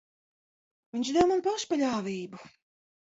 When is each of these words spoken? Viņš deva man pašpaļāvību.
Viņš 0.95 1.11
deva 1.17 1.27
man 1.33 1.43
pašpaļāvību. 1.49 2.43